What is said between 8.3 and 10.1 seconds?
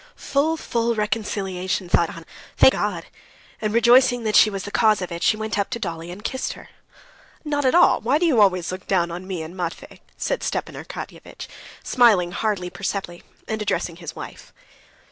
always look down on me and Matvey?"